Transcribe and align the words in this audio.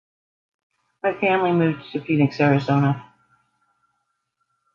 The 1.03 1.15
family 1.21 1.51
moved 1.51 1.83
to 1.91 2.03
Phoenix, 2.03 2.39
Arizona. 2.39 3.13